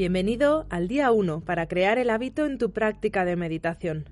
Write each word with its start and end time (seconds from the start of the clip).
Bienvenido 0.00 0.66
al 0.70 0.88
día 0.88 1.12
1 1.12 1.42
para 1.44 1.66
crear 1.66 1.98
el 1.98 2.08
hábito 2.08 2.46
en 2.46 2.56
tu 2.56 2.72
práctica 2.72 3.26
de 3.26 3.36
meditación. 3.36 4.08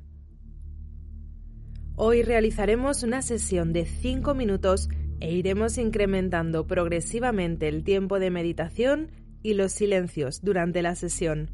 Hoy 1.95 2.23
realizaremos 2.23 3.02
una 3.05 3.23
sesión 3.23 3.73
de 3.73 3.87
5 3.87 4.34
minutos 4.34 4.91
e 5.20 5.33
iremos 5.33 5.78
incrementando 5.78 6.66
progresivamente 6.66 7.69
el 7.69 7.84
tiempo 7.84 8.19
de 8.19 8.30
meditación 8.30 9.12
y 9.42 9.55
los 9.55 9.73
silencios 9.73 10.42
durante 10.42 10.83
la 10.83 10.95
sesión. 10.95 11.52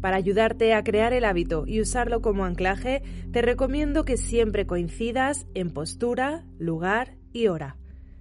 Para 0.00 0.14
ayudarte 0.14 0.72
a 0.72 0.84
crear 0.84 1.12
el 1.12 1.24
hábito 1.24 1.64
y 1.66 1.80
usarlo 1.80 2.22
como 2.22 2.44
anclaje, 2.44 3.02
te 3.32 3.42
recomiendo 3.42 4.04
que 4.04 4.16
siempre 4.16 4.68
coincidas 4.68 5.48
en 5.54 5.70
postura, 5.70 6.46
lugar 6.60 7.16
y 7.32 7.48
hora. 7.48 7.76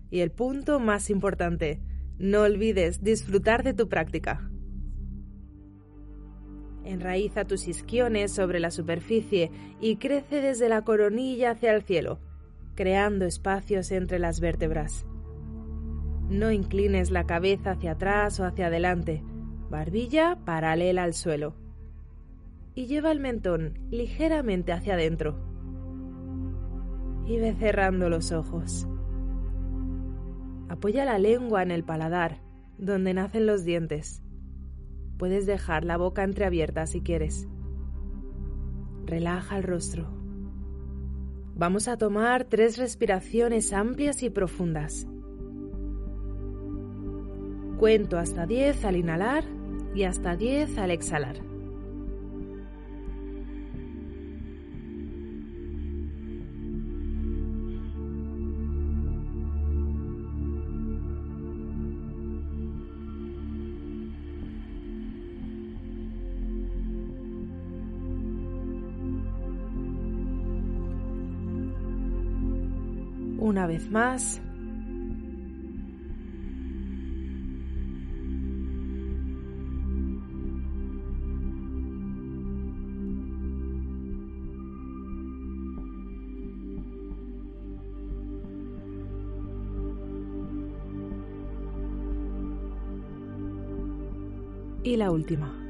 Y 0.09 0.21
el 0.21 0.31
punto 0.31 0.79
más 0.79 1.11
importante, 1.11 1.79
no 2.21 2.41
olvides 2.41 3.03
disfrutar 3.03 3.63
de 3.63 3.73
tu 3.73 3.89
práctica. 3.89 4.47
Enraiza 6.85 7.45
tus 7.45 7.67
isquiones 7.67 8.31
sobre 8.31 8.59
la 8.59 8.69
superficie 8.69 9.49
y 9.79 9.95
crece 9.95 10.39
desde 10.39 10.69
la 10.69 10.83
coronilla 10.83 11.51
hacia 11.51 11.73
el 11.73 11.81
cielo, 11.81 12.19
creando 12.75 13.25
espacios 13.25 13.91
entre 13.91 14.19
las 14.19 14.39
vértebras. 14.39 15.07
No 16.29 16.51
inclines 16.51 17.09
la 17.09 17.25
cabeza 17.25 17.71
hacia 17.71 17.93
atrás 17.93 18.39
o 18.39 18.45
hacia 18.45 18.67
adelante, 18.67 19.23
barbilla 19.69 20.37
paralela 20.45 21.03
al 21.03 21.15
suelo. 21.15 21.55
Y 22.75 22.85
lleva 22.85 23.11
el 23.11 23.19
mentón 23.19 23.79
ligeramente 23.89 24.73
hacia 24.73 24.93
adentro. 24.93 25.35
Y 27.25 27.39
ve 27.39 27.53
cerrando 27.53 28.09
los 28.09 28.31
ojos. 28.31 28.87
Apoya 30.71 31.03
la 31.03 31.19
lengua 31.19 31.63
en 31.63 31.69
el 31.69 31.83
paladar, 31.83 32.39
donde 32.77 33.13
nacen 33.13 33.45
los 33.45 33.65
dientes. 33.65 34.23
Puedes 35.17 35.45
dejar 35.45 35.83
la 35.83 35.97
boca 35.97 36.23
entreabierta 36.23 36.87
si 36.87 37.01
quieres. 37.01 37.45
Relaja 39.05 39.57
el 39.57 39.63
rostro. 39.63 40.07
Vamos 41.55 41.89
a 41.89 41.97
tomar 41.97 42.45
tres 42.45 42.77
respiraciones 42.77 43.73
amplias 43.73 44.23
y 44.23 44.29
profundas. 44.29 45.05
Cuento 47.77 48.17
hasta 48.17 48.45
10 48.45 48.85
al 48.85 48.95
inhalar 48.95 49.43
y 49.93 50.03
hasta 50.03 50.37
10 50.37 50.77
al 50.77 50.91
exhalar. 50.91 51.50
Una 73.51 73.67
vez 73.67 73.91
más. 73.91 74.41
Y 94.81 94.95
la 94.95 95.11
última. 95.11 95.60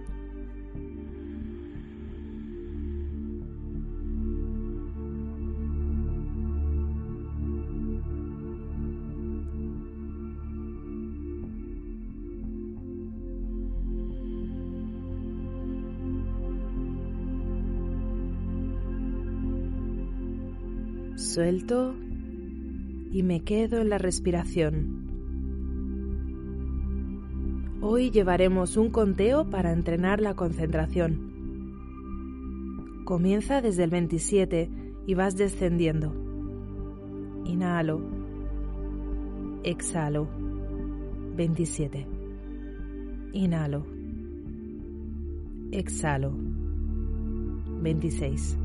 Suelto 21.33 21.95
y 23.13 23.23
me 23.23 23.39
quedo 23.39 23.79
en 23.79 23.87
la 23.87 23.97
respiración. 23.97 25.07
Hoy 27.79 28.11
llevaremos 28.11 28.75
un 28.75 28.89
conteo 28.89 29.49
para 29.49 29.71
entrenar 29.71 30.19
la 30.19 30.33
concentración. 30.33 31.31
Comienza 33.05 33.61
desde 33.61 33.85
el 33.85 33.91
27 33.91 34.69
y 35.07 35.13
vas 35.13 35.37
descendiendo. 35.37 36.13
Inhalo. 37.45 38.01
Exhalo. 39.63 40.27
27. 41.37 42.07
Inhalo. 43.31 43.85
Exhalo. 45.71 46.33
26. 47.81 48.57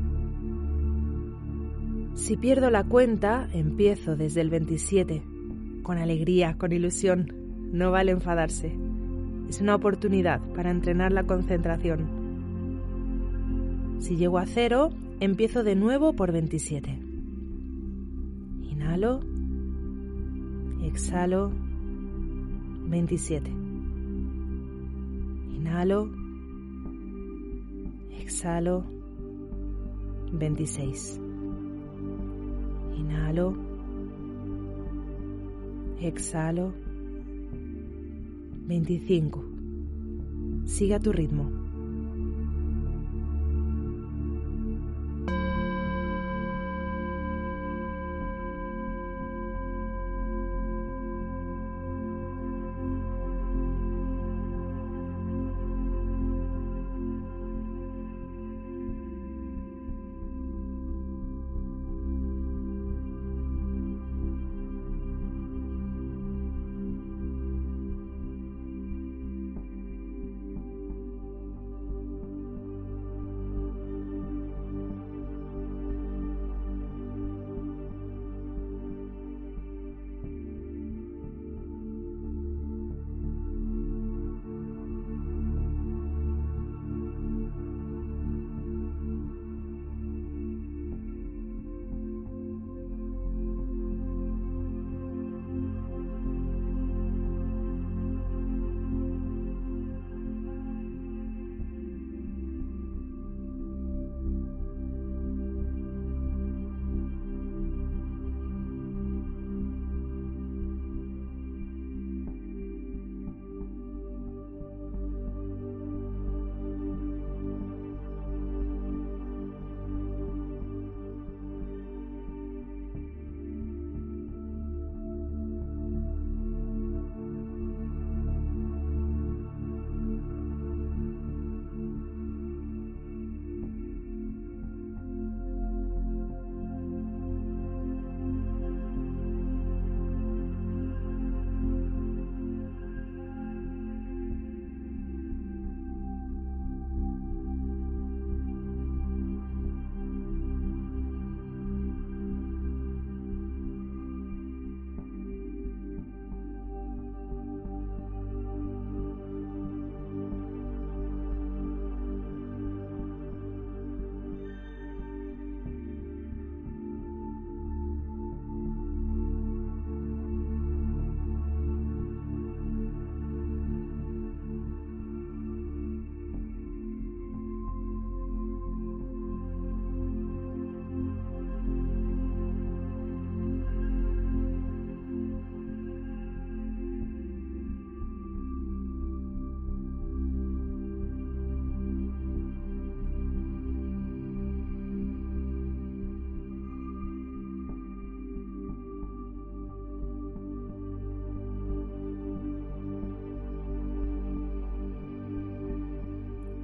Si 2.17 2.35
pierdo 2.35 2.69
la 2.71 2.83
cuenta, 2.83 3.47
empiezo 3.53 4.17
desde 4.17 4.41
el 4.41 4.49
27, 4.49 5.21
con 5.83 5.99
alegría, 5.99 6.57
con 6.57 6.73
ilusión. 6.73 7.31
No 7.71 7.91
vale 7.91 8.11
enfadarse. 8.11 8.75
Es 9.47 9.61
una 9.61 9.75
oportunidad 9.75 10.41
para 10.55 10.71
entrenar 10.71 11.11
la 11.11 11.25
concentración. 11.25 12.09
Si 13.99 14.17
llego 14.17 14.39
a 14.39 14.47
cero, 14.47 14.89
empiezo 15.19 15.63
de 15.63 15.75
nuevo 15.75 16.13
por 16.13 16.31
27. 16.31 16.99
Inhalo. 18.63 19.19
Exhalo. 20.83 21.51
27. 22.87 23.51
Inhalo. 25.55 26.09
Exhalo. 28.19 28.83
26. 30.33 31.21
Inhalo. 33.07 33.55
Exhalo. 36.03 36.75
25. 38.67 40.67
Siga 40.67 40.99
tu 40.99 41.15
ritmo. 41.15 41.66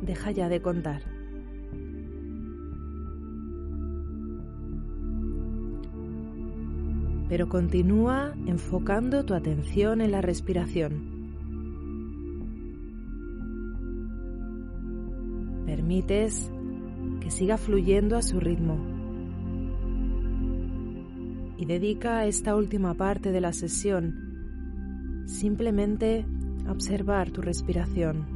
Deja 0.06 0.32
ya 0.32 0.50
de 0.50 0.62
contar. 0.62 1.02
Pero 7.30 7.50
continúa 7.50 8.34
enfocando 8.46 9.26
tu 9.26 9.34
atención 9.34 10.02
en 10.02 10.12
la 10.12 10.22
respiración. 10.22 11.24
Permites 15.66 16.52
que 17.22 17.32
siga 17.32 17.58
fluyendo 17.58 18.18
a 18.18 18.22
su 18.22 18.40
ritmo. 18.40 18.78
Y 21.58 21.66
dedica 21.66 22.26
esta 22.26 22.56
última 22.56 22.94
parte 22.94 23.32
de 23.32 23.42
la 23.42 23.54
sesión 23.54 24.24
simplemente 25.26 26.26
a 26.68 26.72
observar 26.72 27.32
tu 27.32 27.42
respiración. 27.42 28.33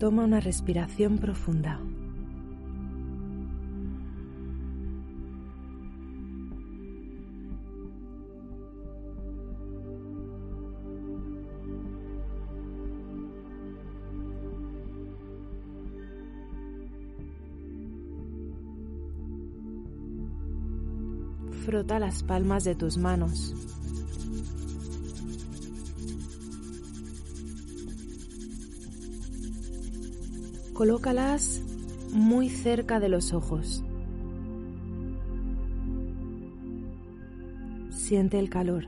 Toma 0.00 0.24
una 0.24 0.40
respiración 0.40 1.18
profunda. 1.18 1.78
Frota 21.66 21.98
las 21.98 22.22
palmas 22.22 22.64
de 22.64 22.74
tus 22.74 22.96
manos. 22.96 23.54
Colócalas 30.80 31.60
muy 32.10 32.48
cerca 32.48 33.00
de 33.00 33.10
los 33.10 33.34
ojos. 33.34 33.84
Siente 37.90 38.38
el 38.38 38.48
calor, 38.48 38.86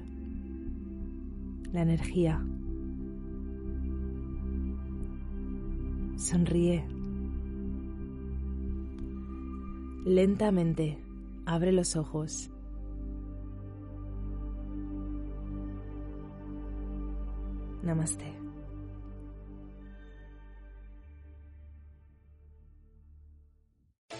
la 1.70 1.82
energía. 1.82 2.42
Sonríe. 6.16 6.82
Lentamente 10.06 10.98
abre 11.44 11.72
los 11.72 11.96
ojos. 11.96 12.50
Namaste. 17.82 18.41